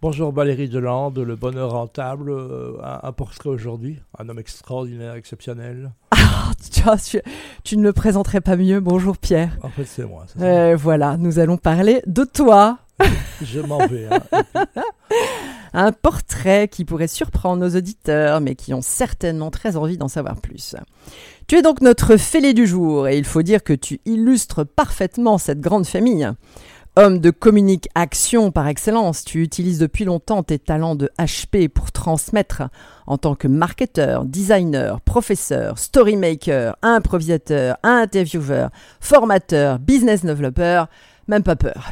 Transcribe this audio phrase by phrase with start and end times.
[0.00, 5.92] Bonjour Valérie Delande, le bonheur rentable, euh, un, un portrait aujourd'hui, un homme extraordinaire, exceptionnel.
[6.30, 7.22] Ah, tu, tu-
[7.64, 8.80] tu ne le présenterais pas mieux.
[8.80, 9.58] Bonjour Pierre.
[9.62, 10.24] En fait, c'est moi.
[10.40, 12.78] Euh, voilà, nous allons parler de toi.
[13.42, 14.06] Je m'en vais.
[14.10, 14.42] hein.
[15.74, 20.36] Un portrait qui pourrait surprendre nos auditeurs, mais qui ont certainement très envie d'en savoir
[20.40, 20.76] plus.
[21.48, 25.36] Tu es donc notre fêlé du jour, et il faut dire que tu illustres parfaitement
[25.36, 26.30] cette grande famille.
[27.00, 31.92] Homme de communique action par excellence, tu utilises depuis longtemps tes talents de HP pour
[31.92, 32.64] transmettre
[33.06, 40.86] en tant que marketeur, designer, professeur, storymaker, improvisateur, intervieweur, formateur, business developer,
[41.28, 41.88] même pas peur.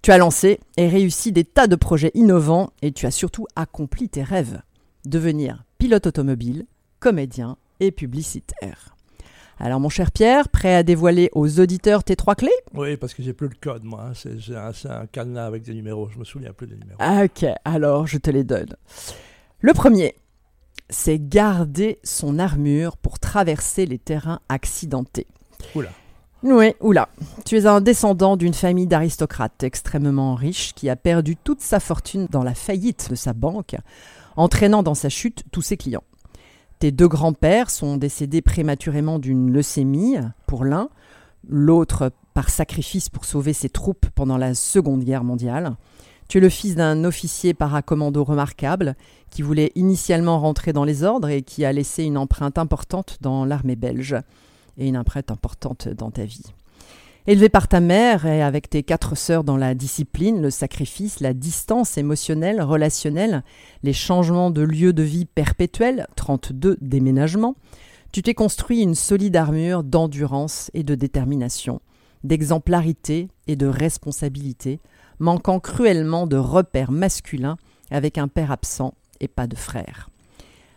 [0.00, 4.08] Tu as lancé et réussi des tas de projets innovants et tu as surtout accompli
[4.08, 4.62] tes rêves.
[5.04, 6.64] Devenir pilote automobile,
[6.98, 8.96] comédien et publicitaire.
[9.60, 12.50] Alors mon cher Pierre, prêt à dévoiler aux auditeurs tes trois clés?
[12.74, 14.10] Oui, parce que j'ai plus le code, moi.
[14.10, 14.12] hein.
[14.14, 16.08] C'est un cadenas avec des numéros.
[16.12, 16.98] Je me souviens plus des numéros.
[17.00, 18.76] Ah, Ok, alors je te les donne.
[19.60, 20.14] Le premier,
[20.90, 25.26] c'est garder son armure pour traverser les terrains accidentés.
[25.74, 25.90] Oula.
[26.44, 27.08] Oui, oula.
[27.44, 32.28] Tu es un descendant d'une famille d'aristocrates extrêmement riche qui a perdu toute sa fortune
[32.30, 33.74] dans la faillite de sa banque,
[34.36, 36.04] entraînant dans sa chute tous ses clients.
[36.78, 40.90] Tes deux grands-pères sont décédés prématurément d'une leucémie pour l'un,
[41.48, 45.74] l'autre par sacrifice pour sauver ses troupes pendant la Seconde Guerre mondiale.
[46.28, 48.94] Tu es le fils d'un officier paracommando remarquable
[49.30, 53.44] qui voulait initialement rentrer dans les ordres et qui a laissé une empreinte importante dans
[53.44, 54.14] l'armée belge
[54.76, 56.54] et une empreinte importante dans ta vie.
[57.28, 61.34] Élevé par ta mère et avec tes quatre sœurs dans la discipline, le sacrifice, la
[61.34, 63.44] distance émotionnelle, relationnelle,
[63.82, 67.54] les changements de lieu de vie perpétuels, 32 déménagements,
[68.12, 71.82] tu t'es construit une solide armure d'endurance et de détermination,
[72.24, 74.80] d'exemplarité et de responsabilité,
[75.18, 77.58] manquant cruellement de repères masculins
[77.90, 80.08] avec un père absent et pas de frère.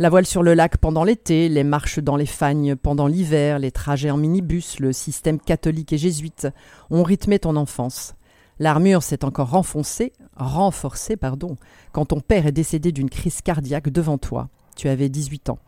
[0.00, 3.70] La voile sur le lac pendant l'été, les marches dans les fagnes pendant l'hiver, les
[3.70, 6.48] trajets en minibus, le système catholique et jésuite
[6.90, 8.16] ont rythmé ton enfance.
[8.58, 11.54] L'armure s'est encore renfoncée, renforcée, pardon,
[11.92, 14.48] quand ton père est décédé d'une crise cardiaque devant toi.
[14.74, 15.60] Tu avais 18 ans.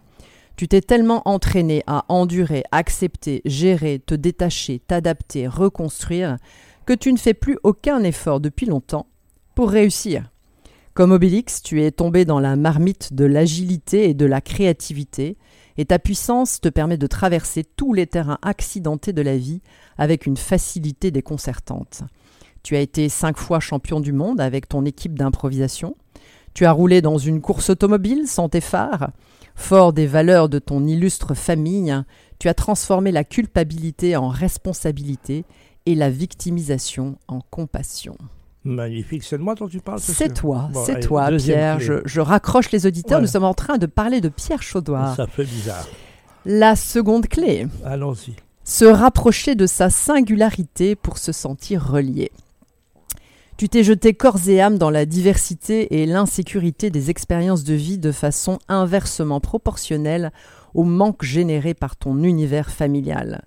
[0.56, 6.38] Tu t'es tellement entraîné à endurer, accepter, gérer, te détacher, t'adapter, reconstruire,
[6.84, 9.06] que tu ne fais plus aucun effort depuis longtemps
[9.54, 10.32] pour réussir.
[10.96, 15.36] Comme Obélix, tu es tombé dans la marmite de l'agilité et de la créativité,
[15.76, 19.60] et ta puissance te permet de traverser tous les terrains accidentés de la vie
[19.98, 22.04] avec une facilité déconcertante.
[22.62, 25.98] Tu as été cinq fois champion du monde avec ton équipe d'improvisation.
[26.54, 28.62] Tu as roulé dans une course automobile sans tes.
[29.54, 31.94] Fort des valeurs de ton illustre famille,
[32.38, 35.44] tu as transformé la culpabilité en responsabilité
[35.84, 38.16] et la victimisation en compassion.
[38.66, 39.22] Magnifique.
[39.22, 41.80] C'est de moi dont tu parles C'est toi, Bon, c'est toi, Pierre.
[41.80, 43.18] Je, je raccroche les auditeurs.
[43.18, 43.22] Voilà.
[43.26, 45.14] Nous sommes en train de parler de Pierre Chaudoir.
[45.16, 45.86] Ça fait bizarre.
[46.44, 48.34] La seconde clé, Allons-y.
[48.64, 52.30] se rapprocher de sa singularité pour se sentir relié.
[53.56, 57.96] Tu t'es jeté corps et âme dans la diversité et l'insécurité des expériences de vie
[57.98, 60.30] de façon inversement proportionnelle
[60.74, 63.44] au manque généré par ton univers familial.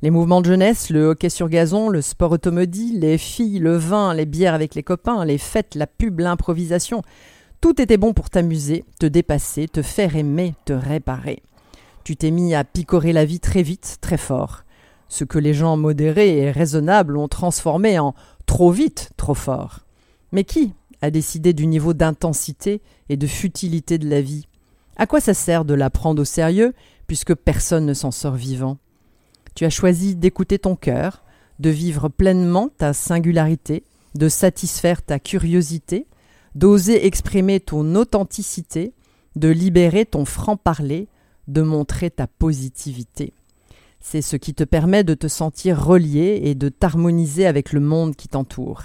[0.00, 4.14] Les mouvements de jeunesse, le hockey sur gazon, le sport automobile, les filles, le vin,
[4.14, 7.02] les bières avec les copains, les fêtes, la pub, l'improvisation,
[7.60, 11.42] tout était bon pour t'amuser, te dépasser, te faire aimer, te réparer.
[12.04, 14.62] Tu t'es mis à picorer la vie très vite, très fort.
[15.08, 18.14] Ce que les gens modérés et raisonnables ont transformé en
[18.46, 19.80] trop vite, trop fort.
[20.30, 24.46] Mais qui a décidé du niveau d'intensité et de futilité de la vie?
[24.96, 26.72] À quoi ça sert de la prendre au sérieux
[27.08, 28.78] puisque personne ne s'en sort vivant?
[29.58, 31.24] Tu as choisi d'écouter ton cœur,
[31.58, 33.82] de vivre pleinement ta singularité,
[34.14, 36.06] de satisfaire ta curiosité,
[36.54, 38.92] d'oser exprimer ton authenticité,
[39.34, 41.08] de libérer ton franc-parler,
[41.48, 43.32] de montrer ta positivité.
[43.98, 48.14] C'est ce qui te permet de te sentir relié et de t'harmoniser avec le monde
[48.14, 48.84] qui t'entoure.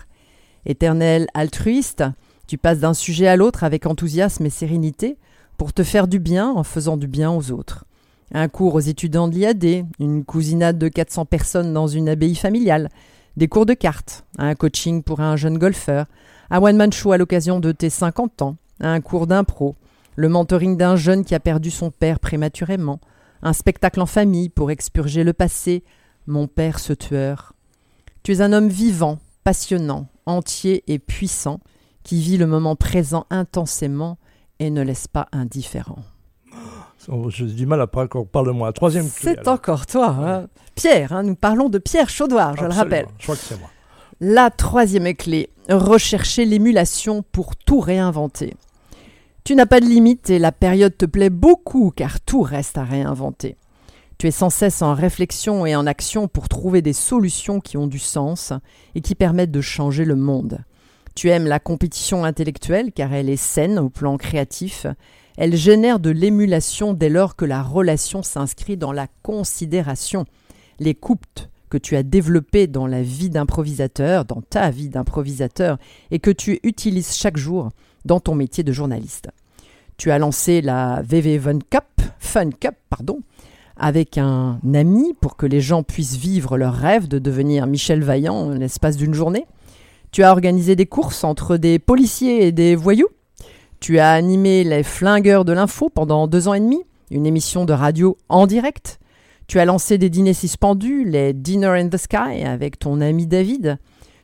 [0.66, 2.04] Éternel altruiste,
[2.48, 5.20] tu passes d'un sujet à l'autre avec enthousiasme et sérénité
[5.56, 7.86] pour te faire du bien en faisant du bien aux autres.
[8.34, 12.90] Un cours aux étudiants de l'IAD, une cousinade de 400 personnes dans une abbaye familiale,
[13.38, 16.08] des cours de cartes, un coaching pour un jeune golfeur,
[16.50, 19.76] un one-man show à l'occasion de tes 50 ans, un cours d'impro,
[20.16, 23.00] le mentoring d'un jeune qui a perdu son père prématurément,
[23.42, 25.84] un spectacle en famille pour expurger le passé,
[26.28, 27.54] mon père ce tueur.
[28.24, 31.60] Tu es un homme vivant, passionnant, entier et puissant,
[32.04, 34.18] qui vit le moment présent intensément
[34.60, 36.04] et ne laisse pas indifférent.
[37.10, 38.72] Oh, J'ai du mal après qu'on parle de moi.
[38.74, 39.36] Troisième clé.
[39.36, 40.48] C'est encore toi, hein.
[40.76, 41.14] Pierre.
[41.14, 43.06] hein, nous parlons de Pierre Chaudoir, je le rappelle.
[43.20, 43.70] Je crois que c'est moi.
[44.20, 48.54] La troisième clé, rechercher l'émulation pour tout réinventer.
[49.44, 52.84] Tu n'as pas de limite et la période te plaît beaucoup car tout reste à
[52.84, 53.58] réinventer.
[54.18, 57.88] Tu es sans cesse en réflexion et en action pour trouver des solutions qui ont
[57.88, 58.54] du sens
[58.96, 60.60] et qui permettent de changer le monde.
[61.16, 64.88] Tu aimes la compétition intellectuelle car elle est saine au plan créatif.
[65.38, 70.26] Elle génère de l'émulation dès lors que la relation s'inscrit dans la considération.
[70.80, 75.80] Les couples que tu as développés dans la vie d'improvisateur, dans ta vie d'improvisateur,
[76.12, 77.70] et que tu utilises chaque jour
[78.06, 79.30] dans ton métier de journaliste.
[79.98, 83.20] Tu as lancé la VV Fun Cup, Fun Cup pardon,
[83.76, 88.36] avec un ami pour que les gens puissent vivre leur rêve de devenir Michel Vaillant
[88.36, 89.48] en l'espace d'une journée.
[90.12, 93.10] Tu as organisé des courses entre des policiers et des voyous.
[93.84, 96.82] Tu as animé les flingueurs de l'info pendant deux ans et demi,
[97.12, 98.98] une émission de radio en direct.
[99.48, 103.78] Tu as lancé des dîners suspendus, les Dinner in the Sky, avec ton ami David.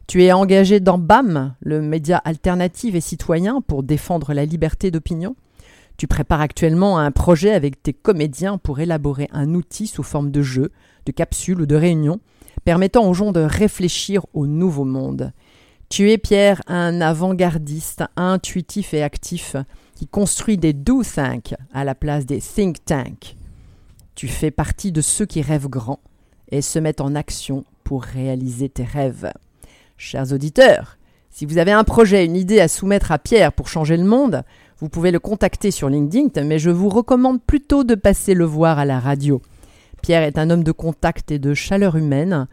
[0.08, 5.36] Tu es engagé dans BAM, le média alternatif et citoyen pour défendre la liberté d'opinion.
[5.98, 10.42] Tu prépares actuellement un projet avec tes comédiens pour élaborer un outil sous forme de
[10.42, 10.72] jeu,
[11.06, 12.22] de capsule ou de réunion,
[12.64, 15.34] permettant aux gens de réfléchir au nouveau monde.
[15.90, 19.56] Tu es, Pierre, un avant-gardiste intuitif et actif
[19.96, 23.36] qui construit des do think à la place des think tank.
[24.14, 26.00] Tu fais partie de ceux qui rêvent grand
[26.52, 29.32] et se mettent en action pour réaliser tes rêves.
[29.98, 31.00] Chers auditeurs,
[31.32, 34.44] si vous avez un projet, une idée à soumettre à Pierre pour changer le monde,
[34.78, 38.78] vous pouvez le contacter sur LinkedIn, mais je vous recommande plutôt de passer le voir
[38.78, 39.42] à la radio.
[40.04, 42.48] Pierre est un homme de contact et de chaleur humaine.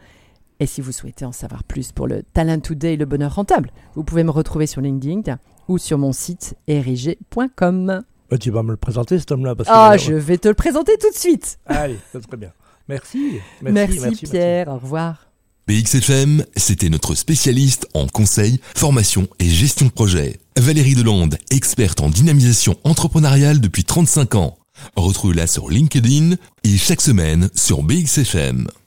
[0.59, 3.71] Et si vous souhaitez en savoir plus pour le Talent Today et le bonheur rentable,
[3.95, 5.37] vous pouvez me retrouver sur LinkedIn
[5.67, 8.03] ou sur mon site erigé.com.
[8.29, 9.55] Bah, tu vas me le présenter cet homme-là.
[9.67, 11.59] Ah, je vais te le présenter tout de suite.
[11.67, 12.51] Allez, c'est très bien.
[12.87, 13.39] Merci.
[13.61, 14.67] Merci, merci Pierre.
[14.69, 15.27] Au revoir.
[15.67, 20.39] BXFM, c'était notre spécialiste en conseil, formation et gestion de projet.
[20.57, 24.57] Valérie Delande, experte en dynamisation entrepreneuriale depuis 35 ans.
[24.95, 28.67] Retrouvez-la sur LinkedIn et chaque semaine sur BXFM.